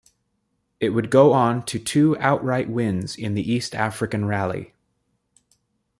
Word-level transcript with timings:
It 0.79 0.89
would 0.95 1.11
go 1.11 1.31
on 1.31 1.63
to 1.65 1.77
two 1.77 2.17
outright 2.17 2.67
wins 2.67 3.15
in 3.15 3.35
the 3.35 3.51
East 3.51 3.75
African 3.75 4.25
Rally. 4.25 4.73